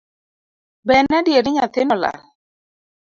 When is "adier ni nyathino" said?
1.19-1.93